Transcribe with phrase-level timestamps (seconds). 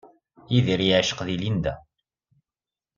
[0.53, 1.73] Yidir yeɛceq di Linda.